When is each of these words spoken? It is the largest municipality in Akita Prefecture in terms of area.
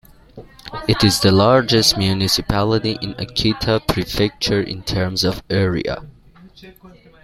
It 0.87 1.03
is 1.03 1.19
the 1.19 1.31
largest 1.31 1.95
municipality 1.95 2.97
in 3.03 3.13
Akita 3.19 3.85
Prefecture 3.87 4.59
in 4.59 4.81
terms 4.81 5.23
of 5.23 5.43
area. 5.47 6.01